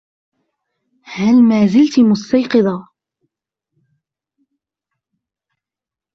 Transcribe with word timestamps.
هل 1.03 1.43
مازلتِ 1.43 1.99
مُستيقظة؟ 1.99 2.87